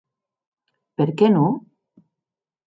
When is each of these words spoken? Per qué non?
Per 1.01 1.07
qué 1.23 1.29
non? 1.35 1.61